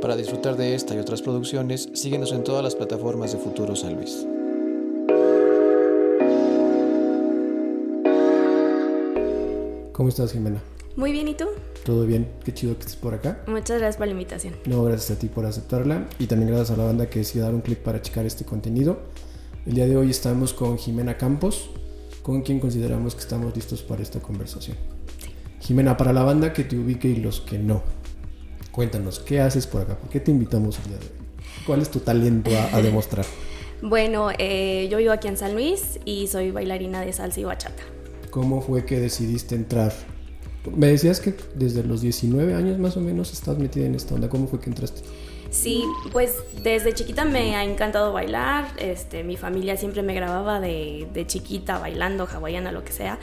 [0.00, 3.94] Para disfrutar de esta y otras producciones, síguenos en todas las plataformas de Futuro San
[3.94, 4.26] Luis.
[9.92, 10.62] ¿Cómo estás, Jimena?
[10.96, 11.46] Muy bien, ¿y tú?
[11.84, 12.28] ¿Todo bien?
[12.44, 13.42] Qué chido que estés por acá.
[13.46, 14.54] Muchas gracias por la invitación.
[14.66, 17.54] No, gracias a ti por aceptarla y también gracias a la banda que decidió dar
[17.54, 18.98] un clic para checar este contenido.
[19.64, 21.70] El día de hoy estamos con Jimena Campos,
[22.22, 24.76] con quien consideramos que estamos listos para esta conversación.
[25.60, 27.82] Jimena, para la banda que te ubique y los que no,
[28.76, 29.96] cuéntanos, ¿qué haces por acá?
[29.96, 31.12] ¿Por qué te invitamos el día de hoy?
[31.66, 33.24] ¿Cuál es tu talento a, a demostrar?
[33.80, 37.82] Bueno, eh, yo vivo aquí en San Luis y soy bailarina de salsa y bachata.
[38.30, 39.94] ¿Cómo fue que decidiste entrar?
[40.76, 44.28] Me decías que desde los 19 años más o menos estás metida en esta onda.
[44.28, 45.00] ¿Cómo fue que entraste?
[45.50, 48.66] Sí, pues desde chiquita me ha encantado bailar.
[48.76, 53.18] Este, mi familia siempre me grababa de, de chiquita bailando, hawaiana, lo que sea.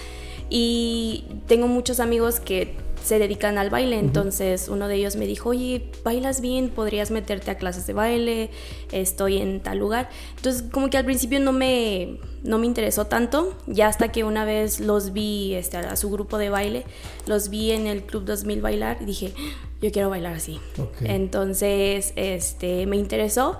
[0.49, 5.49] Y tengo muchos amigos que se dedican al baile, entonces uno de ellos me dijo,
[5.49, 8.49] oye, bailas bien, podrías meterte a clases de baile,
[8.91, 10.09] estoy en tal lugar.
[10.38, 14.45] Entonces como que al principio no me, no me interesó tanto, ya hasta que una
[14.45, 16.86] vez los vi este, a su grupo de baile,
[17.27, 19.33] los vi en el Club 2000 bailar y dije,
[19.81, 20.59] yo quiero bailar así.
[21.02, 23.58] Entonces este, me interesó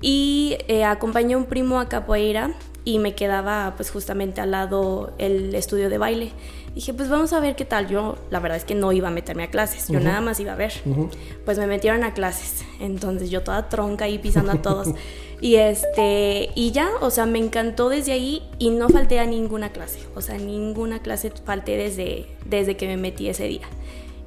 [0.00, 2.54] y eh, acompañé a un primo a capoeira
[2.84, 6.32] y me quedaba pues justamente al lado el estudio de baile.
[6.76, 7.88] Dije, pues vamos a ver qué tal.
[7.88, 10.04] Yo la verdad es que no iba a meterme a clases, yo Ujú.
[10.04, 10.74] nada más iba a ver.
[10.84, 11.08] Ujú.
[11.46, 12.66] Pues me metieron a clases.
[12.80, 14.88] Entonces yo toda tronca ahí pisando a todos.
[15.40, 19.70] y este, y ya, o sea, me encantó desde ahí y no falté a ninguna
[19.70, 20.00] clase.
[20.14, 23.66] O sea, ninguna clase falté desde, desde que me metí ese día.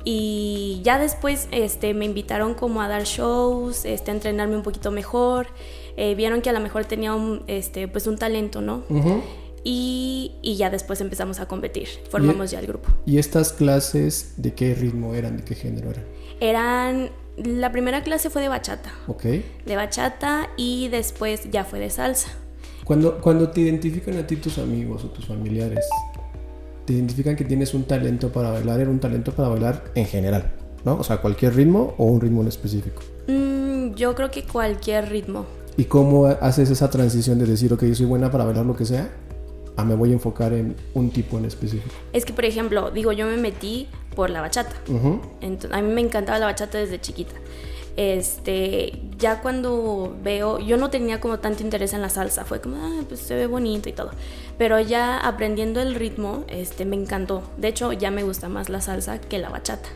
[0.03, 4.89] Y ya después este, me invitaron como a dar shows, este, a entrenarme un poquito
[4.89, 5.45] mejor.
[5.97, 8.81] Eh, vieron que a lo mejor tenía un, este, pues un talento, ¿no?
[8.89, 9.21] Ujú.
[9.63, 11.87] Y, y ya después empezamos a competir.
[12.09, 12.89] Formamos ya el grupo.
[13.05, 15.37] ¿Y estas clases de qué ritmo eran?
[15.37, 16.05] ¿De qué género eran?
[16.39, 17.09] Eran.
[17.37, 18.91] La primera clase fue de bachata.
[19.07, 19.23] Ok.
[19.65, 22.29] De bachata y después ya fue de salsa.
[22.83, 25.85] Cuando, cuando te identifican a ti tus amigos o tus familiares,
[26.89, 30.51] te identifican que tienes un talento para bailar, era un talento para bailar en general,
[30.83, 30.95] ¿no?
[30.95, 33.03] O sea, cualquier ritmo o un ritmo en específico.
[33.27, 35.45] Mm, yo creo que cualquier ritmo.
[35.77, 38.85] ¿Y cómo haces esa transición de decir, ok, yo soy buena para bailar lo que
[38.85, 39.07] sea,
[39.79, 41.93] a me voy a enfocar en un tipo en específico?
[42.13, 44.75] Es que, por ejemplo, digo, yo me metí por la bachata.
[45.41, 47.35] Entonces, a mí me encantaba la bachata desde chiquita.
[47.95, 52.77] Este, ya cuando veo, yo no tenía como tanto interés en la salsa, fue como,
[52.77, 54.11] ah, pues se ve bonito y todo.
[54.57, 57.43] Pero ya aprendiendo el ritmo, este, me encantó.
[57.57, 59.89] De hecho, ya me gusta más la salsa que la bachata.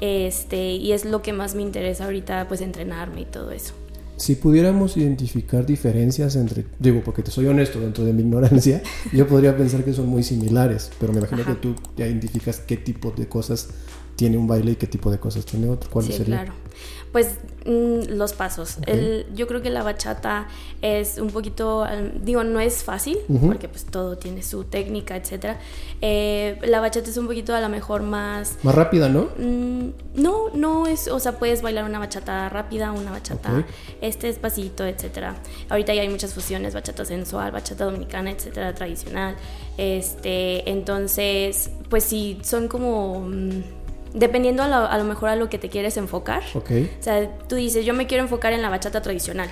[0.00, 3.74] Este, y es lo que más me interesa ahorita, pues entrenarme y todo eso.
[4.18, 9.26] Si pudiéramos identificar diferencias entre, digo, porque te soy honesto dentro de mi ignorancia, yo
[9.28, 11.54] podría pensar que son muy similares, pero me imagino Ajá.
[11.54, 13.68] que tú ya identificas qué tipo de cosas
[14.16, 15.88] tiene un baile y qué tipo de cosas tiene otro.
[15.90, 16.42] ¿Cuál Sí, sería?
[16.42, 16.52] claro.
[17.12, 18.78] Pues mm, los pasos.
[18.86, 20.46] El- yo creo que la bachata
[20.82, 21.86] es un poquito,
[22.22, 25.58] digo, no es fácil, porque pues todo tiene su técnica, etcétera.
[26.00, 28.56] Eh, la bachata es un poquito a lo mejor más...
[28.62, 29.28] Más rápida, ¿no?
[29.38, 33.64] mm, no, no es, o sea, puedes bailar una bachata rápida, una bachata
[34.00, 35.34] este despacito, etcétera.
[35.68, 39.34] Ahorita ya hay muchas fusiones, bachata sensual, bachata dominicana, etcétera, tradicional.
[39.76, 43.62] Este, entonces, pues sí, son como mm,
[44.14, 46.42] dependiendo a lo, a lo mejor a lo que te quieres enfocar.
[46.54, 46.70] Ok.
[47.00, 49.48] O sea, tú dices, yo me quiero enfocar en la bachata tradicional.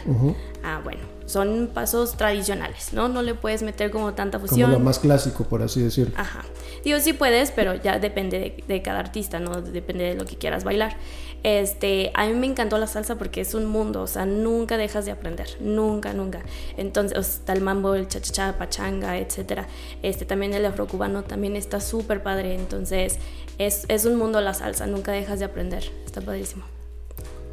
[0.62, 3.08] Ah, bueno, son pasos tradicionales, ¿no?
[3.08, 4.70] No le puedes meter como tanta Como fusión.
[4.72, 6.14] lo más clásico, por así decirlo.
[6.16, 6.44] Ajá.
[6.84, 9.60] Digo, sí puedes, pero ya depende de, de cada artista, ¿no?
[9.60, 10.96] Depende de lo que quieras bailar.
[11.42, 15.04] Este, a mí me encantó la salsa porque es un mundo, o sea, nunca dejas
[15.04, 16.42] de aprender, nunca, nunca.
[16.76, 19.66] Entonces, o sea, está el mambo, el cha-cha-cha, pachanga, etcétera.
[20.02, 23.18] Este, también el afrocubano también está súper padre, entonces
[23.58, 26.64] es, es un mundo la salsa, nunca dejas de aprender, está padrísimo.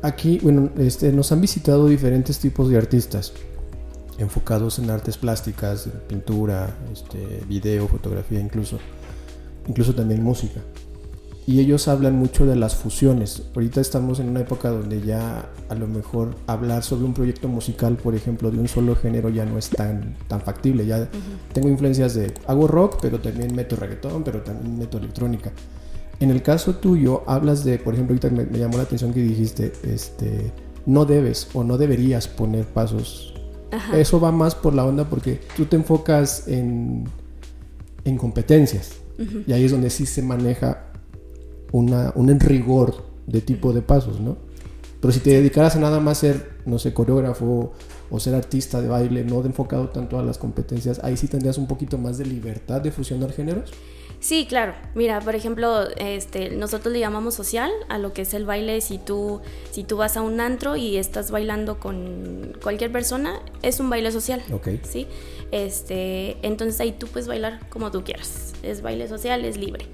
[0.02, 3.32] Aquí, bueno, este, nos han visitado diferentes tipos de artistas
[4.24, 8.80] enfocados en artes plásticas, pintura, este, video, fotografía, incluso,
[9.68, 10.62] incluso también música.
[11.46, 13.44] Y ellos hablan mucho de las fusiones.
[13.54, 17.98] Ahorita estamos en una época donde ya a lo mejor hablar sobre un proyecto musical,
[17.98, 20.86] por ejemplo, de un solo género ya no es tan, tan factible.
[20.86, 21.10] Ya
[21.52, 25.52] tengo influencias de, hago rock, pero también meto reggaetón, pero también meto electrónica.
[26.22, 29.20] En el caso tuyo, hablas de, por ejemplo, ahorita me, me llamó la atención que
[29.20, 30.54] dijiste, este,
[30.86, 33.33] no debes o no deberías poner pasos.
[33.74, 33.98] Ajá.
[33.98, 37.06] Eso va más por la onda porque tú te enfocas en,
[38.06, 38.98] en competencias.
[39.48, 40.88] Y ahí es donde sí se maneja
[41.72, 44.38] una, un rigor de tipo de pasos, ¿no?
[45.00, 47.74] Pero si te dedicaras a nada más ser, no sé, coreógrafo
[48.10, 51.58] o ser artista de baile, no de enfocado tanto a las competencias, ahí sí tendrías
[51.58, 53.72] un poquito más de libertad de fusionar géneros.
[54.24, 54.74] Sí, claro.
[54.96, 58.80] Mira, por ejemplo, este, nosotros le llamamos social a lo que es el baile.
[58.80, 59.42] Si tú,
[59.72, 64.14] si tú vas a un antro y estás bailando con cualquier persona, es un baile
[64.14, 64.42] social.
[64.54, 64.70] Ok.
[64.84, 65.08] ¿sí?
[65.52, 68.54] Este, entonces ahí tú puedes bailar como tú quieras.
[68.64, 69.88] Es baile social, es libre.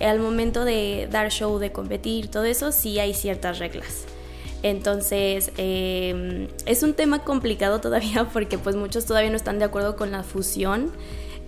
[0.00, 4.06] Al momento de dar show, de competir, todo eso, sí hay ciertas reglas.
[4.62, 9.94] Entonces, eh, es un tema complicado todavía porque pues muchos todavía no están de acuerdo
[9.94, 10.90] con la fusión.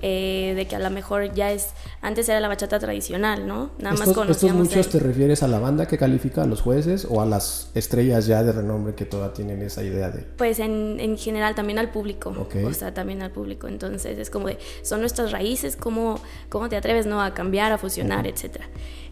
[0.09, 1.71] Eh, de que a lo mejor ya es,
[2.01, 3.73] antes era la bachata tradicional, ¿no?
[3.79, 6.61] Nada estos, más conocíamos ¿Estos muchos te refieres a la banda que califica a los
[6.61, 10.23] jueces o a las estrellas ya de renombre que todavía tienen esa idea de...?
[10.23, 14.47] Pues en, en general también al público, o sea, también al público, entonces es como
[14.47, 16.21] de, son nuestras raíces, ¿cómo,
[16.51, 17.21] cómo te atreves, no?
[17.21, 18.69] A cambiar, a fusionar, etcétera.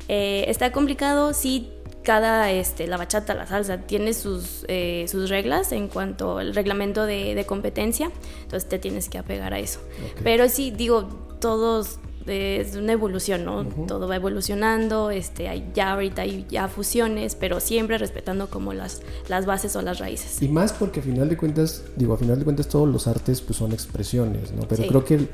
[0.06, 1.73] Eh, está complicado, sí
[2.05, 7.06] cada, este, la bachata, la salsa, tiene sus, eh, sus reglas en cuanto al reglamento
[7.06, 8.11] de, de, competencia,
[8.43, 9.81] entonces te tienes que apegar a eso.
[10.23, 11.09] Pero sí, digo,
[11.41, 13.65] todos es una evolución, ¿no?
[13.87, 19.03] Todo va evolucionando, este, hay, ya ahorita hay ya fusiones, pero siempre respetando como las,
[19.29, 20.41] las bases o las raíces.
[20.43, 23.41] Y más porque a final de cuentas, digo, a final de cuentas todos los artes
[23.43, 24.67] pues son expresiones, ¿no?
[24.67, 25.29] Pero creo que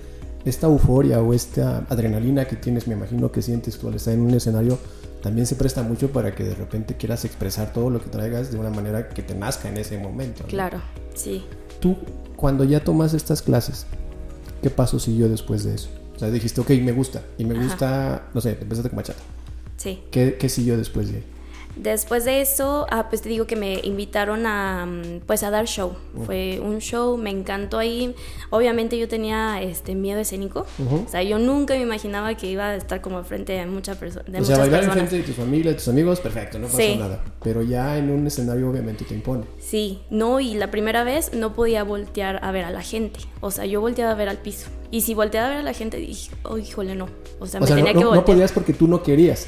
[0.45, 4.23] esta euforia o esta adrenalina que tienes, me imagino que sientes tú al estar en
[4.23, 4.79] un escenario,
[5.23, 8.59] también se presta mucho para que de repente quieras expresar todo lo que traigas de
[8.59, 10.45] una manera que te nazca en ese momento.
[10.45, 10.81] Claro,
[11.15, 11.45] sí.
[11.81, 11.97] Tú,
[12.37, 13.87] cuando ya tomas estas clases,
[14.63, 15.91] ¿qué paso siguió después de eso?
[16.17, 19.21] O sea, dijiste, ok, me gusta, y me gusta, no sé, empezaste con bachata.
[19.77, 20.03] Sí.
[20.11, 21.25] ¿Qué, ¿Qué siguió después de ahí?
[21.83, 25.67] Después de eso, ah, pues te digo que me invitaron a, mm, pues a dar
[25.67, 25.93] show.
[26.27, 28.15] Fue un show, me encantó ahí.
[28.51, 30.67] Obviamente yo tenía este miedo escénico.
[30.79, 34.21] O sea, yo nunca me imaginaba que iba a estar como frente a mucha perso
[34.27, 36.97] de o sea, bailar en frente de tu familia, de tus amigos, perfecto, no pasa
[36.99, 37.25] nada.
[37.43, 39.45] Pero ya en un escenario obviamente te impone.
[39.59, 43.21] Sí, no, y la primera vez no podía voltear a ver a la gente.
[43.41, 44.69] O sea, yo volteaba a ver al piso.
[44.91, 47.09] Y si volteaba a ver a la gente, dije, oh, híjole, no.
[47.39, 48.17] O sea, me tenía que voltear.
[48.17, 49.47] No podías porque tú no querías.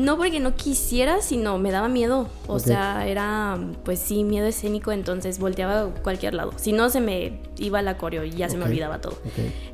[0.00, 2.26] No porque no quisiera, sino me daba miedo.
[2.46, 6.52] O sea, era, pues sí, miedo escénico, entonces volteaba a cualquier lado.
[6.56, 9.18] Si no, se me iba la coreo y ya se me olvidaba todo.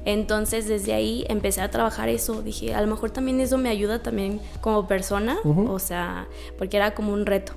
[0.05, 2.43] Entonces, desde ahí empecé a trabajar eso.
[2.43, 5.39] Dije, a lo mejor también eso me ayuda también como persona.
[5.45, 6.27] O sea,
[6.59, 7.53] porque era como un reto.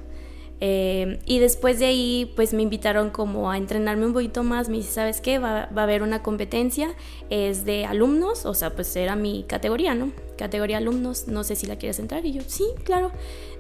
[0.62, 4.70] Eh, y después de ahí, pues me invitaron como a entrenarme un poquito más.
[4.70, 5.40] Me dice, ¿sabes qué?
[5.40, 6.90] Va, va, a haber una competencia,
[7.30, 10.12] es de alumnos, o sea, pues era mi categoría, ¿no?
[10.38, 12.26] Categoría alumnos, no sé si la quieres entrar.
[12.26, 13.12] Y yo, sí, claro.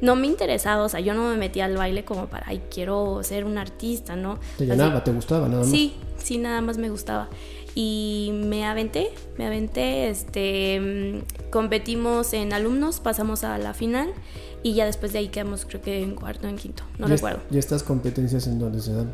[0.02, 3.22] No me interesaba, o sea, yo no me metía al baile como para, ay, quiero
[3.24, 4.40] ser un artista, ¿no?
[4.58, 5.72] ¿Te llenaba, te gustaba nada más?
[5.72, 7.30] Sí, sí, nada más me gustaba.
[7.76, 14.14] Y me aventé, me aventé, este, mm, competimos en alumnos, pasamos a la final
[14.64, 17.40] y ya después de ahí quedamos creo que en cuarto o en quinto, no recuerdo.
[17.52, 19.12] ¿Y estas competencias en dónde se dan?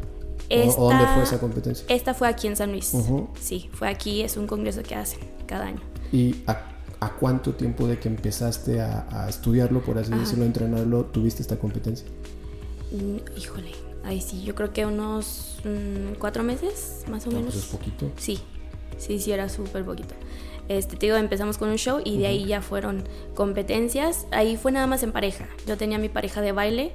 [0.77, 1.85] ¿O dónde fue esa competencia?
[1.89, 2.93] Esta fue aquí en San Luis.
[3.39, 5.81] Sí, fue aquí, es un congreso que hacen cada año.
[6.11, 6.71] ¿Y a,
[7.19, 12.07] cuánto tiempo de que empezaste a, estudiarlo, por así decirlo, a entrenarlo, tuviste esta competencia?
[12.91, 13.71] Mm, híjole,
[14.03, 17.53] ahí sí, yo creo que unos mm, cuatro meses, más o menos.
[17.53, 18.11] Pues es poquito.
[18.17, 18.39] Sí,
[18.97, 20.15] sí, sí, era súper poquito.
[20.67, 23.03] Este, te digo, empezamos con un show y de ahí ya fueron
[23.33, 24.25] competencias.
[24.31, 25.47] Ahí fue nada más en pareja.
[25.67, 26.91] Yo tenía mi pareja de baile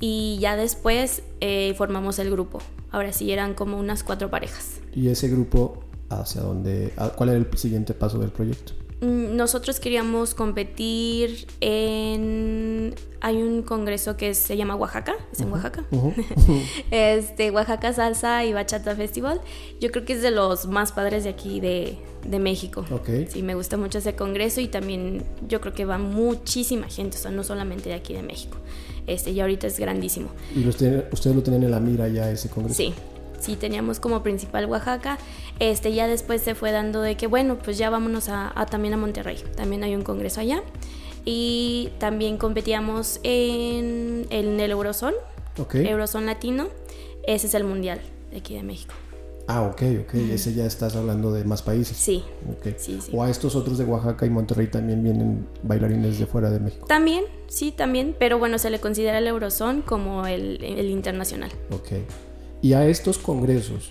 [0.00, 2.60] y ya después eh, formamos el grupo.
[2.90, 4.80] Ahora sí eran como unas cuatro parejas.
[4.94, 6.92] ¿Y ese grupo hacia dónde?
[7.16, 8.72] ¿Cuál era el siguiente paso del proyecto?
[9.02, 12.94] Mm, nosotros queríamos competir en...
[13.20, 15.84] Hay un congreso que se llama Oaxaca, es en Oaxaca.
[16.90, 19.40] este, Oaxaca Salsa y Bachata Festival.
[19.80, 22.84] Yo creo que es de los más padres de aquí de, de México.
[22.90, 23.26] Okay.
[23.28, 27.20] Sí, me gusta mucho ese congreso y también yo creo que va muchísima gente, o
[27.20, 28.56] sea, no solamente de aquí de México.
[29.06, 30.28] Este, y ahorita es grandísimo.
[30.54, 32.76] ¿Y usted, ustedes lo tienen en la mira ya ese congreso?
[32.76, 32.94] Sí,
[33.42, 35.18] sí teníamos como principal Oaxaca.
[35.58, 38.96] Este, ya después se fue dando de que, bueno, pues ya vámonos a, también a
[38.96, 39.42] Monterrey.
[39.56, 40.62] También hay un congreso allá.
[41.24, 45.16] Y también competíamos en, en el Eurozone,
[45.58, 45.86] okay.
[45.86, 46.68] Eurozone Latino.
[47.26, 48.94] Ese es el mundial de aquí de México.
[49.46, 50.14] Ah, ok, ok.
[50.14, 51.96] Ese ya estás hablando de más países.
[51.96, 52.24] Sí.
[52.58, 52.74] Okay.
[52.78, 53.12] sí, sí.
[53.12, 56.86] O a estos otros de Oaxaca y Monterrey también vienen bailarines de fuera de México.
[56.86, 58.16] También, sí, también.
[58.18, 61.50] Pero bueno, se le considera el Eurozone como el, el internacional.
[61.70, 61.92] Ok.
[62.62, 63.90] Y a estos congresos,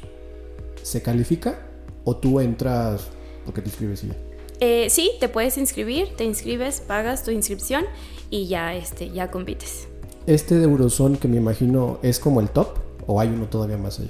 [0.82, 1.60] ¿se califica
[2.06, 3.10] o tú entras
[3.46, 4.16] porque te inscribes y ya?
[4.62, 7.84] Eh, sí, te puedes inscribir, te inscribes, pagas tu inscripción
[8.30, 9.90] y ya, este, ya compites.
[10.26, 14.00] ¿Este de Eurozone que me imagino es como el top o hay uno todavía más
[14.00, 14.10] ahí?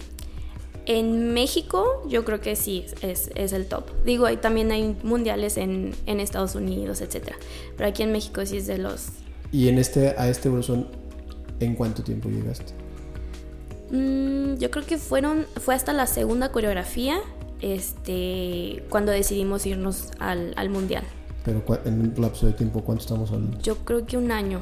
[0.86, 3.86] En México yo creo que sí es, es el top.
[4.06, 7.30] Digo, ahí también hay mundiales en, en, Estados Unidos, etc.
[7.78, 9.08] Pero aquí en México sí es de los...
[9.52, 10.86] ¿Y en este, a este Eurozone
[11.60, 12.81] en cuánto tiempo llegaste?
[13.92, 17.20] Mm, yo creo que fueron, fue hasta la segunda coreografía
[17.62, 21.04] este, cuando decidimos irnos al, al mundial.
[21.44, 23.60] Pero en un lapso de tiempo, ¿cuánto estamos hablando?
[23.60, 24.60] Yo creo que un año.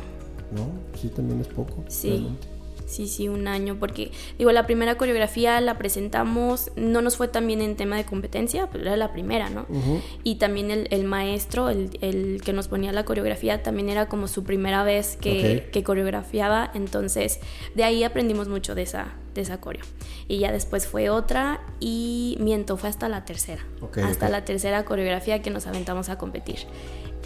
[0.51, 0.67] ¿No?
[0.99, 1.83] Sí, también es poco.
[1.87, 2.09] Sí.
[2.09, 2.58] realmente.
[2.89, 7.45] Sí, sí, un año, porque digo, la primera coreografía la presentamos, no nos fue tan
[7.45, 9.67] bien en tema de competencia, pero era la primera, ¿no?
[9.69, 10.01] Ujú.
[10.23, 14.27] Y también el, el maestro, el, el que nos ponía la coreografía, también era como
[14.27, 17.39] su primera vez que, coreografiaba, entonces
[17.75, 19.83] de ahí aprendimos mucho de esa, de esa coreo.
[20.27, 23.63] Y ya después fue otra y miento, fue hasta la tercera.
[23.81, 26.59] Ok, hasta la tercera coreografía que nos aventamos a competir.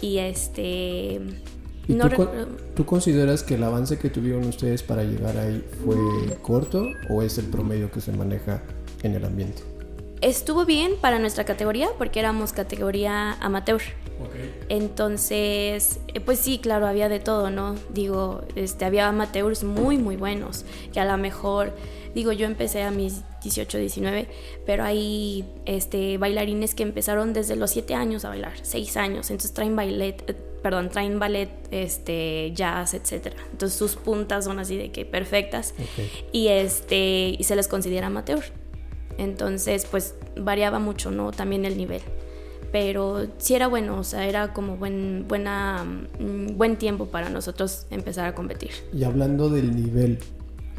[0.02, 1.22] Y este...
[1.86, 2.08] ¿Y no
[2.74, 5.96] tú, consideras que el avance que tuvieron ustedes para llegar ahí fue
[6.42, 8.62] corto o es el promedio que se maneja
[9.02, 9.62] en el ambiente?
[10.20, 13.82] Estuvo bien para nuestra categoría porque éramos categoría amateur.
[14.68, 17.74] Entonces, eh, pues sí, claro, había de todo, ¿no?
[17.90, 21.74] Digo, este, había amateurs muy, muy buenos, que a lo mejor,
[22.14, 24.28] digo, yo empecé a mis 18, 19,
[24.64, 29.52] pero hay este, bailarines que empezaron desde los 7 años a bailar, 6 años, entonces
[29.52, 30.24] traen ballet,
[30.64, 33.36] perdón, traen ballet, este, jazz, etcétera.
[33.52, 36.04] Entonces sus puntas son así de que perfectas Ok.
[36.32, 38.42] y este y se les considera amateur.
[39.18, 41.30] Entonces, pues variaba mucho, ¿no?
[41.32, 42.00] También el nivel.
[42.72, 45.84] Pero sí era bueno, o sea, era como buen, buena,
[46.18, 48.70] mm, buen tiempo para nosotros empezar a competir.
[48.92, 50.18] Y hablando del nivel,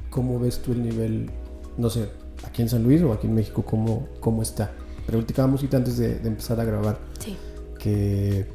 [0.10, 1.30] ¿cómo ves tú el nivel,
[1.77, 2.10] no sé,
[2.44, 4.74] aquí en San Luis o aquí en México, cómo, cómo está?
[5.06, 7.38] Pero platicábamos antes de, de empezar a grabar Sí.
[7.80, 8.46] que,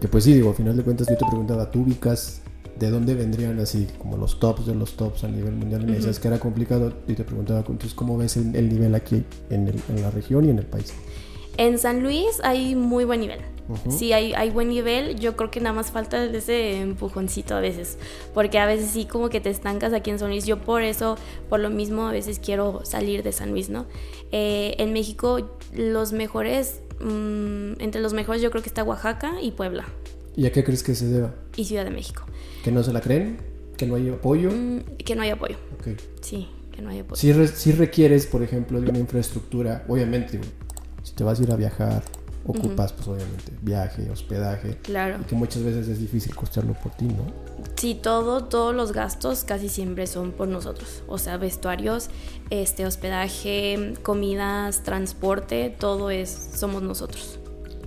[0.00, 2.42] que pues sí, digo, al final de cuentas yo te preguntaba, ¿tú ubicas
[2.78, 5.82] de dónde vendrían así como los tops de los tops a nivel mundial?
[5.82, 8.94] Y me decías que era complicado y te preguntaba, entonces, ¿cómo ves el, el nivel
[8.94, 10.92] aquí en, el- en la región y en el país?
[11.56, 13.40] En San Luis hay muy buen nivel.
[13.68, 13.90] Ujú.
[13.90, 15.18] Sí, hay, hay buen nivel.
[15.18, 17.98] Yo creo que nada más falta ese empujoncito a veces.
[18.32, 20.46] Porque a veces sí como que te estancas aquí en San Luis.
[20.46, 21.16] Yo por eso,
[21.50, 23.86] por lo mismo, a veces quiero salir de San Luis, ¿no?
[24.30, 29.52] Eh, en México, los mejores, mm, entre los mejores yo creo que está Oaxaca y
[29.52, 29.84] Puebla.
[30.36, 31.34] ¿Y a qué crees que se deba?
[31.56, 32.22] Y Ciudad de México.
[32.62, 33.38] ¿Que no se la creen?
[33.76, 34.50] ¿Que no hay apoyo?
[34.50, 35.56] Mm, que no hay apoyo.
[35.80, 35.98] Ok.
[36.20, 37.16] Sí, que no hay apoyo.
[37.20, 40.40] Si, re- si requieres, por ejemplo, de una infraestructura, obviamente,
[41.02, 42.02] si te vas a ir a viajar,
[42.46, 45.16] ocupas, pues obviamente, viaje, hospedaje, Claro.
[45.20, 47.24] y que muchas veces es difícil costearlo por ti, ¿no?
[47.76, 51.02] Sí, todo, todos los gastos casi siempre son por nosotros.
[51.08, 52.08] O sea, vestuarios,
[52.50, 57.38] este, hospedaje, comidas, transporte, todo es, somos nosotros.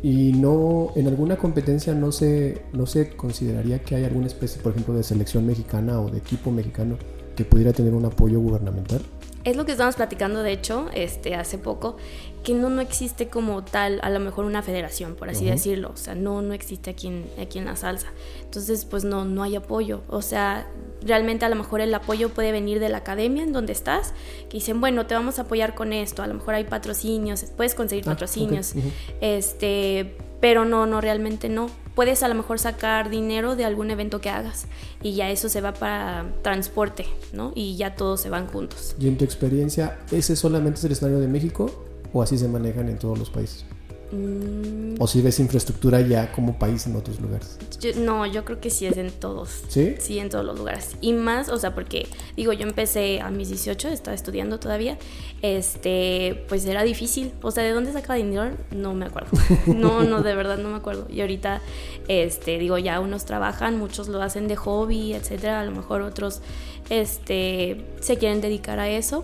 [0.03, 4.72] Y no, en alguna competencia no se, no se consideraría que hay alguna especie, por
[4.72, 6.98] ejemplo, de selección mexicana o de equipo mexicano
[7.36, 9.01] que pudiera tener un apoyo gubernamental.
[9.44, 11.98] Es lo que estábamos platicando, de hecho, este, hace poco,
[12.44, 15.92] que no, no existe como tal, a lo mejor una federación, por así decirlo.
[15.94, 18.08] O sea, no, no existe aquí en, aquí en la salsa.
[18.44, 20.02] Entonces, pues no, no hay apoyo.
[20.10, 20.68] O sea,
[21.04, 24.14] realmente a lo mejor el apoyo puede venir de la academia en donde estás,
[24.50, 26.24] que dicen, bueno, te vamos a apoyar con esto.
[26.24, 28.74] A lo mejor hay patrocinios, puedes conseguir Ah, patrocinios.
[29.22, 31.70] Este, pero no, no, realmente no.
[31.96, 34.66] Puedes a lo mejor sacar dinero de algún evento que hagas
[35.02, 37.52] y ya eso se va para transporte, ¿no?
[37.56, 38.96] Y ya todos se van juntos.
[39.00, 42.90] Y en tu experiencia, ¿ese solamente es el escenario de México o así se manejan
[42.90, 43.66] en todos los países?
[44.12, 47.58] Mm, ¿O si ves infraestructura ya como país en otros lugares?
[47.80, 49.63] yo- no, yo creo que sí es en todos.
[49.70, 49.96] ¿Sí?
[50.00, 50.96] Sí, en todos los lugares.
[51.01, 54.98] Y más, o sea, porque, digo, yo empecé a mis 18, estaba estudiando todavía,
[55.41, 57.32] este, pues era difícil.
[57.41, 58.51] O sea, ¿de dónde sacaba dinero?
[58.72, 59.30] No me acuerdo.
[59.68, 61.08] No, no, de verdad no me acuerdo.
[61.10, 61.62] Y ahorita,
[62.08, 65.62] este, digo, ya unos trabajan, muchos lo hacen de hobby, etcétera.
[65.62, 66.41] A lo mejor otros,
[66.89, 69.24] este, se quieren dedicar a eso,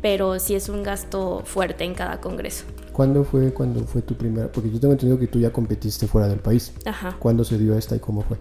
[0.00, 2.64] pero sí es un gasto fuerte en cada congreso.
[2.98, 4.50] ¿Cuándo fue, cuando fue tu primera?
[4.50, 6.72] Porque yo tengo entendido que tú ya competiste fuera del país.
[6.84, 7.14] Ajá.
[7.20, 8.36] ¿Cuándo se dio esta y cómo fue?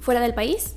[0.00, 0.74] fuera del país.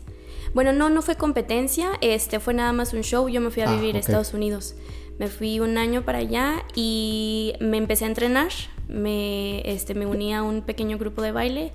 [0.54, 3.28] Bueno, no, no fue competencia, este fue nada más un show.
[3.30, 4.06] Yo me fui a Ah, vivir a ok.
[4.06, 4.75] Estados Unidos.
[5.18, 8.50] Me fui un año para allá y me empecé a entrenar.
[8.88, 11.72] Me, este, me uní a un pequeño grupo de baile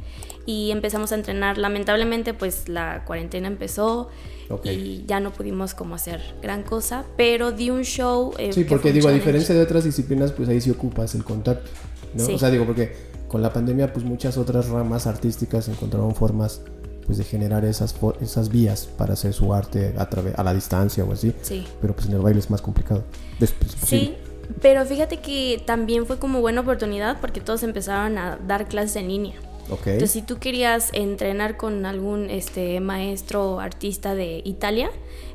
[0.49, 1.59] y empezamos a entrenar.
[1.59, 4.09] Lamentablemente, pues la cuarentena empezó
[4.49, 4.64] Ok.
[4.64, 8.33] y ya no pudimos como hacer gran cosa, pero di un show.
[8.38, 11.23] eh, Sí, que porque digo, a diferencia de otras disciplinas, pues ahí sí ocupas el
[11.23, 11.69] contacto,
[12.14, 12.25] ¿no?
[12.25, 12.33] Sí.
[12.33, 12.97] O sea, digo, porque
[13.28, 16.62] con la pandemia, pues muchas otras ramas artísticas encontraron formas,
[17.05, 21.05] pues de generar esas, esas vías para hacer su arte a, través, a la distancia
[21.05, 21.35] o así.
[21.43, 21.67] Sí.
[21.83, 23.05] Pero pues en el baile es más complicado.
[23.38, 24.14] Es, es Sí,
[24.62, 29.09] pero fíjate que también fue como buena oportunidad porque todos empezaron a dar clases en
[29.09, 29.35] línea.
[29.71, 29.87] Ok.
[29.87, 34.91] Entonces, si tú querías entrenar con algún este, maestro o artista de Italia,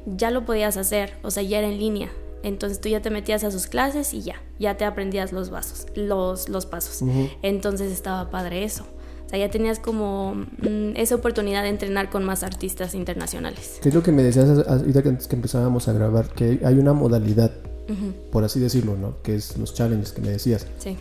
[0.06, 2.10] ya lo podías hacer, o sea, ya era en línea.
[2.44, 5.88] Entonces tú ya te metías a sus clases y ya, ya te aprendías los vasos,
[5.96, 7.02] los, los pasos.
[7.02, 7.30] Ujú.
[7.42, 8.86] Entonces estaba padre eso.
[9.26, 13.80] O sea, ya tenías como mm, esa oportunidad de entrenar con más artistas internacionales.
[13.82, 16.28] ¿Qué es lo que me decías ahorita que que empezábamos a grabar?
[16.30, 17.52] Que hay una modalidad,
[17.88, 19.22] Ujú, por así decirlo, ¿no?
[19.24, 20.68] Que es los challenges que me decías.
[20.80, 20.98] Sí.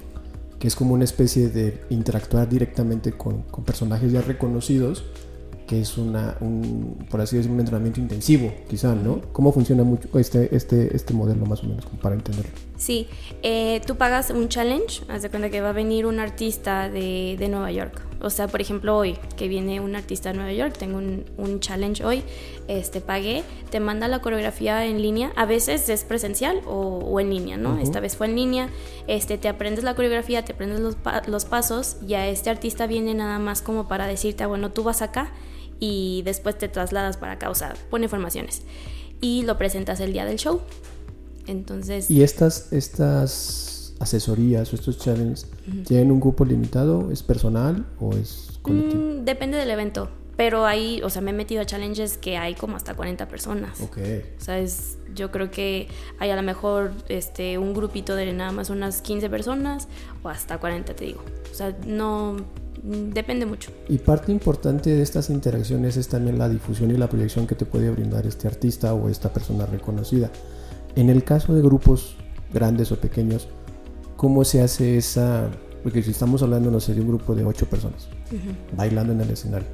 [0.62, 5.02] Que es como una especie de interactuar directamente con, con personajes ya reconocidos
[5.66, 9.22] que es una, un, por así decirlo, un entrenamiento intensivo, quizá, ¿no?
[9.32, 12.52] ¿Cómo funciona mucho este, este, este modelo más o menos para entenderlo?
[12.76, 13.08] Sí,
[13.42, 17.36] eh, tú pagas un challenge, haz de cuenta que va a venir un artista de,
[17.38, 18.02] de, Nueva York.
[18.22, 21.60] O sea, por ejemplo, hoy que viene un artista de Nueva York, tengo un, un,
[21.60, 22.22] challenge hoy,
[22.68, 27.30] este, pagué, te manda la coreografía en línea, a veces es presencial o, o en
[27.30, 27.70] línea, ¿no?
[27.70, 27.82] Uh -huh.
[27.82, 28.68] Esta vez fue en línea,
[29.08, 33.12] este, te aprendes la coreografía, te aprendes los, los pasos, y a este artista viene
[33.14, 35.32] nada más como para decirte, ah, bueno, tú vas acá
[35.80, 38.62] y después te trasladas para acá, o sea, pone informaciones
[39.20, 40.60] y lo presentas el día del show.
[41.46, 42.08] Entonces...
[42.10, 43.71] ¿Y estas, estas
[44.02, 45.86] asesorías o estos challenges uh -huh.
[45.86, 47.10] tienen un grupo limitado?
[47.10, 49.02] ¿Es personal o es colectivo?
[49.02, 50.08] Mm, depende del evento.
[50.36, 53.80] Pero hay, o sea, me he metido a challenges que hay como hasta 40 personas.
[53.80, 53.98] Ok.
[54.40, 58.50] O sea, es, yo creo que hay a lo mejor este, un grupito de nada
[58.50, 59.88] más unas 15 personas
[60.22, 61.22] o hasta 40, te digo.
[61.50, 62.36] O sea, no,
[62.82, 63.70] depende mucho.
[63.88, 67.66] Y parte importante de estas interacciones es también la difusión y la proyección que te
[67.66, 70.30] puede brindar este artista o esta persona reconocida.
[70.96, 72.16] En el caso de grupos
[72.52, 73.48] grandes o pequeños,
[74.22, 75.50] ¿cómo se hace esa...?
[75.82, 78.76] Porque si estamos hablando, no sé, de un grupo de ocho personas uh -huh.
[78.76, 79.66] bailando en el escenario,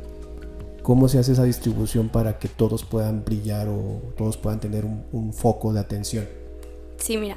[0.82, 5.04] ¿cómo se hace esa distribución para que todos puedan brillar o todos puedan tener un,
[5.12, 6.26] un foco de atención?
[6.96, 7.36] Sí, mira,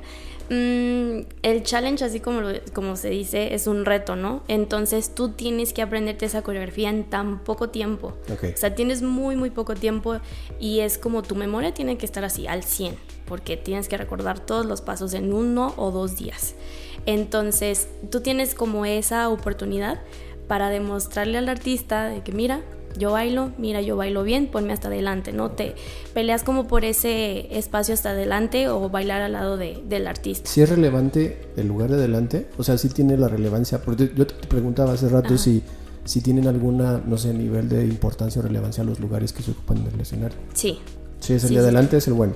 [0.52, 4.44] Mm, el challenge, así como, lo, como se dice, es un reto, ¿no?
[4.50, 8.18] Entonces tú tienes que aprenderte esa coreografía en tan poco tiempo.
[8.30, 8.52] Okay.
[8.52, 10.18] O sea, tienes muy, muy poco tiempo
[10.60, 12.96] y es como tu memoria tiene que estar así, al 100,
[13.32, 16.54] porque tienes que recordar todos los pasos en uno o dos días.
[17.06, 20.02] Entonces tú tienes como esa oportunidad
[20.50, 22.60] para demostrarle al artista de que mira,
[23.00, 25.52] yo bailo, mira, yo bailo bien, ponme hasta adelante, ¿no?
[25.52, 25.76] Te
[26.14, 30.50] peleas como por ese espacio hasta adelante o bailar al lado de, del artista.
[30.50, 32.50] ¿Si ¿Sí es relevante el lugar de adelante?
[32.58, 33.82] O sea, ¿sí tiene la relevancia?
[33.82, 35.64] Porque yo te preguntaba hace rato si,
[36.04, 39.78] si tienen alguna, no sé, nivel de importancia o relevancia los lugares que se ocupan
[39.78, 40.38] en el escenario.
[40.54, 40.80] Sí.
[41.22, 41.66] Sí, es el sí, de sí.
[41.66, 42.34] adelante, es el bueno.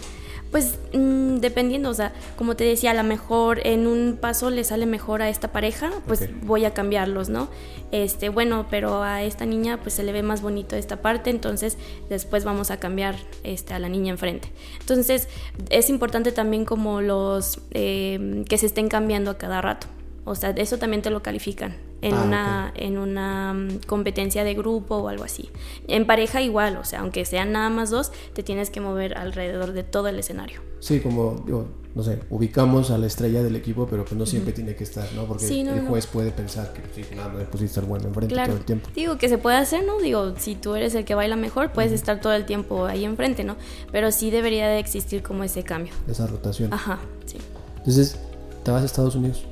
[0.55, 4.63] Pues mmm, dependiendo, o sea, como te decía, a lo mejor en un paso le
[4.63, 7.49] sale mejor a esta pareja, pues voy a cambiarlos, ¿no?
[7.91, 11.77] Este, bueno, pero a esta niña pues se le ve más bonito esta parte, entonces
[12.07, 14.49] después vamos a cambiar este, a la niña enfrente.
[14.79, 15.27] Entonces
[15.71, 19.87] es importante también como los eh, que se estén cambiando a cada rato.
[20.25, 24.53] O sea, eso también te lo califican en Ah, una, en una mm, competencia de
[24.55, 25.49] grupo o algo así.
[25.87, 29.71] En pareja igual, o sea, aunque sean nada más dos, te tienes que mover alrededor
[29.73, 30.61] de todo el escenario.
[30.79, 34.51] Sí, como, digo, no sé, ubicamos a la estrella del equipo, pero pues no siempre
[34.51, 35.25] tiene que estar, ¿no?
[35.25, 35.89] Porque Sí, no, el no.
[35.89, 38.49] juez puede pensar que sí, nada, no le pusiste el bueno enfrente Claro.
[38.53, 38.89] todo el tiempo.
[38.95, 39.99] Digo que se puede hacer, ¿no?
[39.99, 43.43] Digo, si tú eres el que baila mejor, puedes estar todo el tiempo ahí enfrente,
[43.43, 43.55] ¿no?
[43.91, 45.93] Pero sí debería de existir como ese cambio.
[46.07, 46.73] Esa rotación.
[46.73, 47.37] Ajá, sí.
[47.77, 48.17] Entonces,
[48.63, 49.45] te vas a Estados Unidos,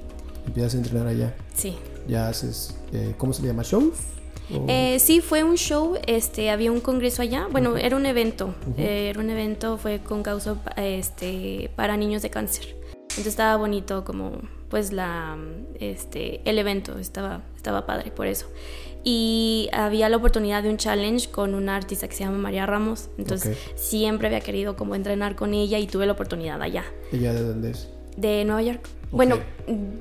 [0.46, 1.76] empiezas a entrenar allá, Sí.
[2.08, 3.64] ya haces, eh, ¿cómo se le llama?
[3.64, 3.94] ¿Shows?
[4.54, 7.78] ¿O- Eh, sí, fue un show, este, había un congreso allá, bueno, Ujú.
[7.80, 8.76] era un evento, Ujú.
[8.78, 12.76] eh, era un evento, fue con causa este, para niños de cáncer.
[13.02, 15.38] Entonces estaba bonito como, pues, la,
[15.80, 18.48] este, el evento, estaba, estaba padre por eso.
[19.06, 23.10] Y había la oportunidad de un challenge con una artista que se llama María Ramos,
[23.18, 23.78] entonces Ok.
[23.78, 26.86] siempre había querido como entrenar con ella y tuve la oportunidad allá.
[27.12, 27.88] ¿Ella de dónde es?
[28.18, 28.88] De Nueva York.
[29.14, 29.38] Bueno,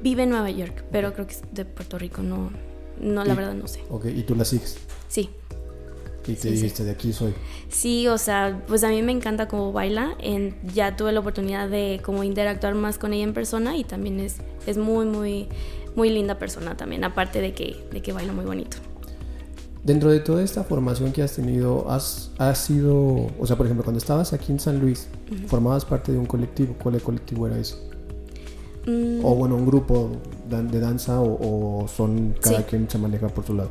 [0.02, 2.50] vive en Nueva York, pero creo que es de Puerto Rico, no,
[3.00, 3.80] no la verdad no sé.
[3.90, 4.78] Ok, y tú la sigues.
[5.08, 5.30] Sí.
[6.24, 6.50] Y te Sí, sí.
[6.50, 7.34] dijiste, de aquí soy.
[7.68, 10.14] Sí, o sea, pues a mí me encanta cómo baila.
[10.20, 14.20] En, ya tuve la oportunidad de como interactuar más con ella en persona y también
[14.20, 15.48] es, es muy, muy,
[15.96, 18.76] muy linda persona también, aparte de que, de que baila muy bonito.
[19.82, 23.82] Dentro de toda esta formación que has tenido, has, has sido, o sea, por ejemplo,
[23.82, 25.08] cuando estabas aquí en San Luis,
[25.48, 26.76] formabas parte de un colectivo.
[26.80, 27.74] ¿Cuál colectivo era ese?
[28.86, 30.10] Mm, O bueno, un grupo
[30.48, 32.64] de danza o, o son cada Sí.
[32.68, 33.70] quien se maneja por su lado.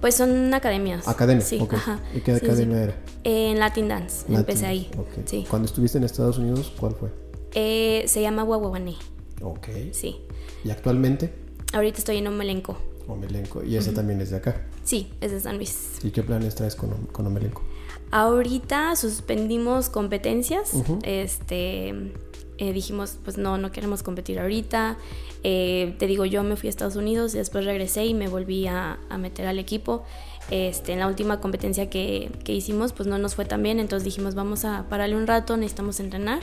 [0.00, 1.08] pues son academias.
[1.08, 1.72] Academia, Sí, ok.
[1.74, 1.98] ajá.
[2.14, 2.82] ¿Y qué Sí, academia sí.
[2.82, 2.94] era?
[3.24, 4.90] En Latin Dance, empecé ahí.
[4.98, 5.08] Ok.
[5.24, 5.46] Sí.
[5.48, 7.08] Cuando estuviste en Estados Unidos, ¿cuál fue?
[7.54, 8.96] Eh, se llama Guaguaguané,
[9.40, 9.66] Ok.
[9.92, 10.16] sí.
[10.62, 11.32] ¿Y actualmente?
[11.72, 12.76] Ahorita estoy en Omelenco.
[13.08, 13.64] Omelenco.
[13.64, 14.66] Y esa también es de acá.
[14.82, 15.98] Sí, es de San Luis.
[16.02, 17.62] ¿Y qué planes traes con, con Omelenco?
[18.10, 20.74] Ahorita suspendimos competencias.
[20.74, 20.98] Ujú.
[21.02, 22.12] Este
[22.58, 24.96] eh, dijimos, pues no, no queremos competir ahorita.
[25.42, 28.66] Eh, te digo, yo me fui a Estados Unidos y después regresé y me volví
[28.66, 30.04] a, a meter al equipo.
[30.50, 34.04] Este, en la última competencia que, que hicimos, pues no nos fue tan bien, entonces
[34.04, 36.40] dijimos, vamos a pararle un rato, necesitamos entrenar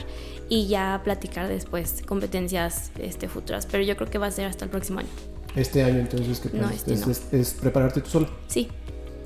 [0.48, 3.66] y ya platicar después competencias este, futuras.
[3.70, 5.08] Pero yo creo que va a ser hasta el próximo año.
[5.54, 7.12] Este año entonces, ¿qué No, este es, no.
[7.12, 8.28] es- es prepararte tú solo.
[8.48, 8.68] Sí,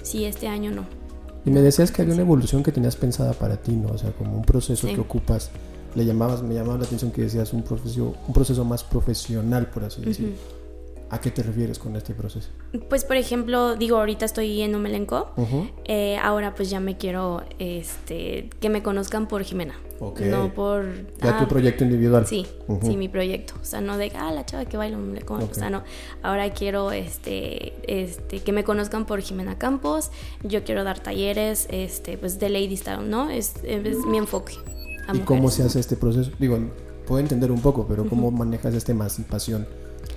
[0.03, 0.85] sí, este año no.
[1.46, 3.88] Y me decías que había una evolución que tenías pensada para ti, ¿no?
[3.92, 4.94] O sea, como un proceso Sí.
[4.94, 5.51] que ocupas.
[5.97, 9.85] Le llamabas, me llamaba la atención que decías un proceso, un proceso más profesional, por
[9.85, 10.37] así decirlo.
[11.09, 12.51] ¿A qué te refieres con este proceso?
[12.89, 15.31] Pues por ejemplo, digo, ahorita estoy en un melenco,
[15.85, 19.75] eh, ahora pues ya me quiero este, que me conozcan por Jimena.
[20.01, 20.21] Ok.
[20.21, 20.85] No por...
[21.23, 22.27] Ya tu ah, proyecto individual.
[22.27, 22.47] Sí,
[22.83, 23.55] sí, mi proyecto.
[23.63, 25.43] O sea, no de, ah, la chava que baila un melecón.
[25.43, 25.53] Ok.
[25.53, 25.85] O sea, no.
[26.23, 30.11] Ahora quiero este, este, que me conozcan por Jimena Campos.
[30.43, 33.31] Yo quiero dar talleres este, pues, de Lady Style, ¿no?
[33.31, 34.55] Es, es mi enfoque.
[35.07, 36.31] A ¿Y cómo se hace este proceso?
[36.38, 36.59] Digo,
[37.07, 39.66] puedo entender un poco, pero ¿cómo manejas esta emancipación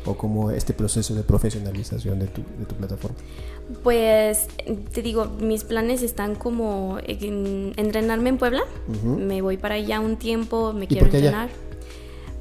[0.06, 3.18] o cómo este proceso de profesionalización de tu, de tu plataforma?
[3.84, 4.48] Pues
[4.94, 8.64] te digo, mis planes están como en entrenarme en Puebla.
[9.04, 11.28] Me voy para allá un tiempo, me ¿Y quiero por qué allá?
[11.28, 11.50] entrenar.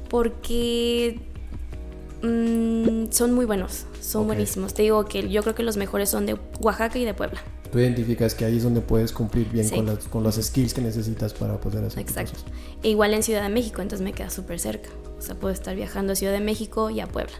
[0.09, 1.19] Porque
[2.23, 4.73] mm, son muy buenos, son buenísimos.
[4.73, 7.41] Te digo que yo creo que los mejores son de Oaxaca y de Puebla.
[7.71, 9.75] Tú identificas que ahí es donde puedes cumplir bien Sí.
[9.75, 12.31] con, las, con los skills que necesitas para poder hacer Exacto.
[12.31, 12.51] proceso.
[12.83, 14.89] E igual en Ciudad de México, entonces me queda súper cerca.
[15.17, 17.33] O sea, puedo estar viajando a Ciudad de México y a Puebla.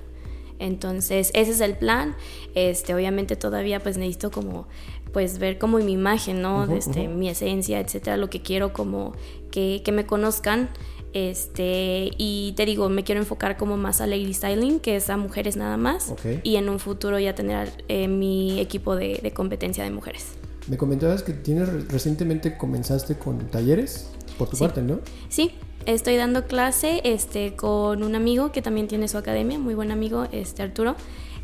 [0.60, 2.16] Entonces, ese es el plan.
[2.54, 4.68] Este, obviamente todavía pues necesito como
[5.14, 6.72] pues ver como mi imagen, ¿no?
[6.72, 9.14] Este, mi esencia, etcétera, lo que quiero como
[9.52, 10.70] que, que me conozcan.
[11.14, 15.18] Este, y te digo, me quiero enfocar como más a lady styling, que es a
[15.18, 16.14] mujeres nada más.
[16.44, 20.34] Y en un futuro ya tener eh, mi equipo de, de competencia de mujeres.
[20.68, 24.64] Me comentabas que tienes re- recientemente comenzaste con talleres por tu Sí.
[24.64, 25.00] parte, ¿no?
[25.30, 25.52] Sí,
[25.86, 30.28] estoy dando clase este, con un amigo que también tiene su academia, muy buen amigo,
[30.32, 30.96] este Arturo,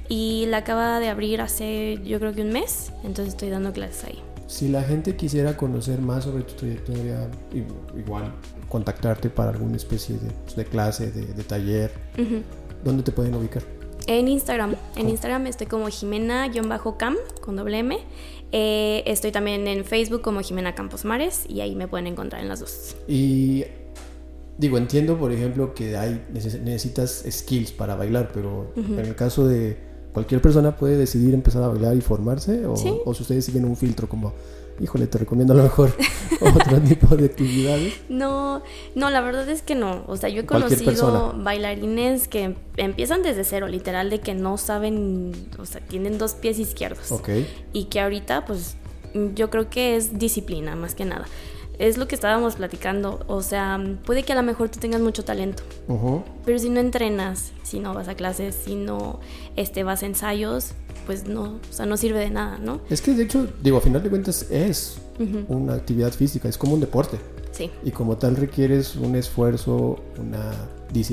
[0.08, 4.04] y la acaba de abrir hace yo creo que un mes, entonces estoy dando clases
[4.06, 4.20] ahí.
[4.48, 7.30] Si la gente quisiera conocer más sobre tu trayectoria,
[7.98, 8.32] igual
[8.70, 11.92] contactarte para alguna especie de, pues, de clase, de, de taller.
[12.84, 13.64] ¿dónde te pueden ubicar?
[14.08, 15.10] En Instagram, en.
[15.10, 17.98] Instagram estoy como Jimena-Cam con doble M.
[18.52, 22.48] Eh, estoy también en Facebook como Jimena Campos Mares y ahí me pueden encontrar en
[22.48, 22.96] las dos.
[23.08, 23.64] Y
[24.60, 29.48] digo, entiendo, por ejemplo, que hay neces- necesitas skills para bailar, pero en el caso
[29.48, 29.78] de
[30.16, 32.92] cualquier persona puede decidir empezar a bailar y formarse, o, Sí.
[33.06, 34.34] o si ustedes siguen un filtro como,
[34.80, 35.94] híjole, te recomiendo a lo mejor
[36.42, 37.94] otro tipo de actividades.
[38.10, 38.64] No,
[38.96, 40.04] no, la verdad es que no.
[40.08, 45.34] O sea, yo he conocido bailarines que empiezan desde cero, literal, de que no saben,
[45.60, 47.12] o sea, tienen dos pies izquierdos.
[47.12, 47.30] Ok.
[47.74, 48.76] Y que ahorita, pues,
[49.36, 51.26] yo creo que es disciplina, más que nada.
[51.80, 53.24] Es lo que estábamos platicando.
[53.28, 55.64] O sea, puede que a lo mejor tú tengas mucho talento,
[56.46, 59.20] pero si no entrenas, si no vas a clases, si no
[59.56, 60.72] este, vas a ensayos,
[61.06, 62.82] pues no, o sea, no sirve de nada, ¿no?
[62.90, 64.98] Es que de hecho, digo, a final de cuentas es
[65.48, 67.18] una actividad física, es como un deporte.
[67.52, 70.52] Sí, Y como tal requieres un esfuerzo, una,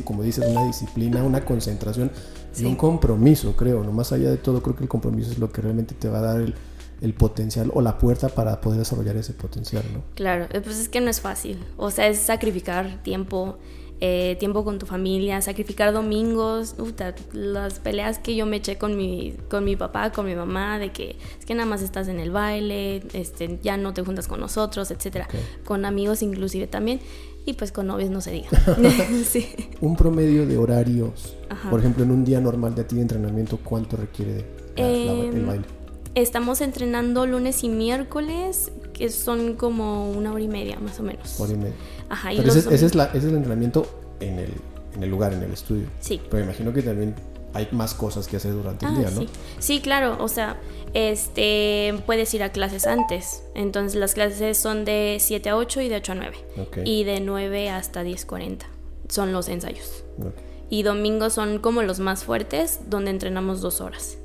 [0.04, 2.10] como dices, una disciplina, una concentración
[2.58, 3.84] y un compromiso, creo.
[3.84, 6.18] No más allá de todo, creo que el compromiso es lo que realmente te va
[6.18, 6.54] a dar el,
[7.02, 10.02] el potencial o la puerta para poder desarrollar ese potencial, ¿no?
[10.14, 10.46] claro.
[10.52, 11.58] eh, Pues es que no es fácil.
[11.76, 13.58] O sea, es sacrificar tiempo,
[14.00, 16.74] eh, tiempo con tu familia, sacrificar domingos.
[16.78, 20.78] Uta, las peleas que yo me eché con mi, con mi papá, con mi mamá,
[20.78, 24.28] de que es que nada más estás en el baile, este, ya no te juntas
[24.28, 25.28] con nosotros, etcétera.
[25.64, 27.00] Con amigos inclusive también.
[27.44, 28.48] Y pues con novios no se diga.
[29.28, 29.48] sí.
[29.80, 31.68] Un promedio de horarios, Ajá.
[31.70, 34.44] por ejemplo, en un día normal de ti de entrenamiento, ¿cuánto requiere
[34.76, 35.64] la- la- el Em, baile?
[36.14, 41.40] Estamos entrenando lunes y miércoles, que son como una hora y media más o menos.
[41.40, 41.74] Hora y media.
[42.10, 43.86] Ajá, y Pero ese, ese es la- ese es el entrenamiento
[44.20, 44.52] en el,
[44.94, 45.86] en el lugar, en el estudio.
[46.00, 46.20] Sí.
[46.30, 47.14] Pero imagino que también
[47.54, 49.20] hay más cosas que hacer durante el Ah, día, ¿no?
[49.22, 49.28] sí.
[49.58, 50.58] Sí, claro, o sea,
[50.92, 53.42] este puedes ir a clases antes.
[53.54, 56.36] Entonces las clases son de 7 a 8 y de 8 a 9.
[56.58, 56.78] Ok.
[56.84, 58.66] Y de 9 hasta 10.40
[59.08, 60.04] son los ensayos.
[60.68, 64.18] Y domingos son como los más fuertes, donde entrenamos dos horas.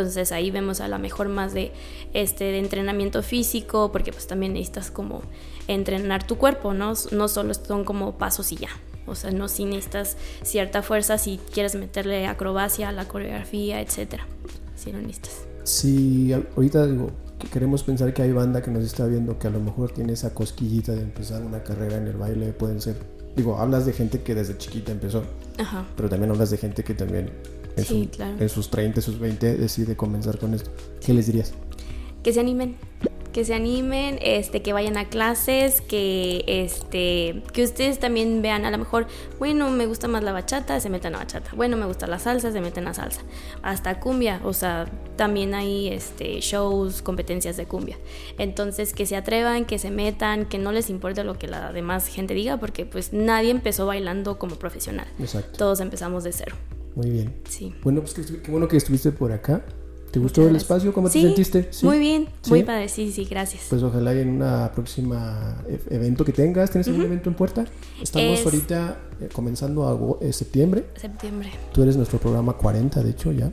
[0.00, 1.72] Entonces ahí vemos a lo mejor más de
[2.12, 5.22] este de entrenamiento físico, porque pues también necesitas como
[5.68, 6.92] entrenar tu cuerpo, ¿no?
[7.12, 8.68] No solo son como pasos y ya.
[9.06, 14.26] O sea, no si necesitas cierta fuerza si quieres meterle acrobacia a la coreografía, etcétera.
[14.74, 15.44] Si lo necesitas.
[15.64, 19.46] Si al- ahorita digo que queremos pensar que hay banda que nos está viendo que
[19.46, 22.96] a lo mejor tiene esa cosquillita de empezar una carrera en el baile, pueden ser,
[23.34, 25.22] digo, hablas de gente que desde chiquita empezó,
[25.58, 25.84] Ajá.
[25.96, 27.30] pero también hablas de gente que también
[27.76, 28.36] en, Sí, su- claro.
[28.38, 30.70] en sus 30, sus 20 decide comenzar con esto.
[31.04, 31.52] ¿Qué les dirías?
[32.22, 32.74] que se animen,
[33.32, 38.70] que se animen, este, que vayan a clases, que este, que ustedes también vean, a
[38.72, 39.06] lo mejor,
[39.38, 42.50] bueno, me gusta más la bachata, se meten a bachata, bueno, me gusta la salsa,
[42.50, 43.20] se meten a salsa,
[43.62, 47.96] hasta cumbia, o sea, también hay este shows, competencias de cumbia.
[48.38, 52.08] Entonces, que se atrevan, que se metan, que no les importe lo que la demás
[52.08, 55.06] gente diga, porque pues nadie empezó bailando como profesional.
[55.20, 55.56] Exacto.
[55.58, 56.56] Todos empezamos de cero.
[56.96, 57.32] Muy bien.
[57.48, 57.72] Sí.
[57.84, 59.64] Bueno, pues qué, bueno que estuviste por acá.
[60.10, 60.62] ¿Te gustó Muchas el gracias.
[60.62, 60.92] espacio?
[60.94, 61.68] ¿Cómo Sí, te sentiste?
[61.70, 61.84] ¿Sí?
[61.84, 62.50] Muy bien, ¿Sí?
[62.50, 63.64] muy padre, sí, sí, gracias.
[63.68, 67.66] Pues ojalá y en una próxima e- evento que tengas, ¿tienes algún evento en puerta?
[68.02, 70.86] Estamos Es- ahorita eh, comenzando a eh, septiembre.
[70.98, 71.50] Septiembre.
[71.72, 73.52] Tú eres nuestro programa 40, de hecho, ya.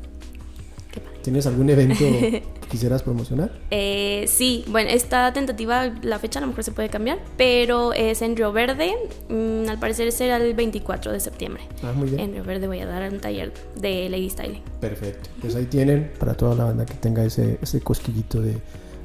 [1.24, 3.52] ¿Tienes algún evento que quisieras promocionar?
[3.72, 8.22] Eh, sí, bueno, esta tentativa, la fecha a lo mejor se puede cambiar, pero es
[8.22, 8.92] en Río Verde,
[9.30, 11.64] mm, al parecer será el 24 de septiembre.
[11.82, 12.20] Ah, muy bien.
[12.20, 14.62] En Río Verde voy a dar un taller de Lady Styling.
[14.82, 15.30] Perfecto.
[15.42, 18.56] Pues ahí tienen para toda la banda que tenga ese, ese cosquillito de,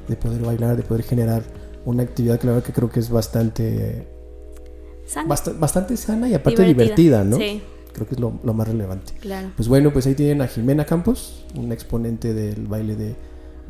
[0.07, 1.41] de poder bailar, de poder generar
[1.85, 4.05] una actividad que la verdad que creo que es bastante,
[5.05, 5.27] Sana.
[5.27, 7.37] basta- bastante sana y aparte divertida, ¿no?
[7.37, 7.61] Sí,
[7.99, 9.13] Creo que es lo, lo más relevante.
[9.19, 9.49] claro.
[9.55, 13.15] Pues bueno, pues ahí tienen a Jimena Campos, una exponente del baile de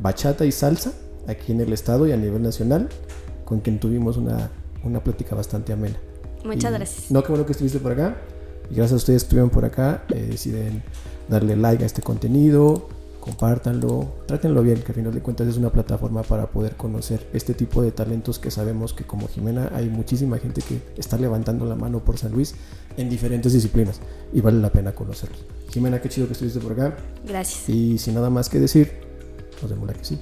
[0.00, 0.92] bachata y salsa
[1.28, 2.88] aquí en el estado y a nivel nacional,
[3.44, 4.50] con quien tuvimos una,
[4.84, 5.96] una plática bastante amena.
[6.44, 7.10] Muchas Y- gracias.
[7.10, 8.16] No, qué bueno que estuviste por acá.
[8.70, 10.04] Y gracias a ustedes que estuvieron por acá.
[10.10, 10.82] eh, deciden
[11.28, 12.88] darle like a este contenido,
[13.20, 17.54] compártanlo, trátenlo bien, que al final de cuentas es una plataforma para poder conocer este
[17.54, 21.76] tipo de talentos que sabemos que como Jimena hay muchísima gente que está levantando la
[21.76, 22.54] mano por San Luis
[22.96, 24.00] en diferentes disciplinas
[24.32, 25.44] y vale la pena conocerlos.
[25.70, 26.96] Jimena, qué chido que estuviste por acá.
[27.26, 27.68] Gracias.
[27.68, 28.90] Y sin nada más que decir,
[29.60, 30.18] nos vemos la que sí.